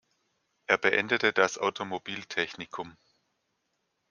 Er 0.65 0.79
beendete 0.79 1.31
das 1.31 1.59
Automobil-Technikum. 1.59 2.97